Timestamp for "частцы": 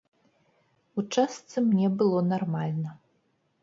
1.17-1.57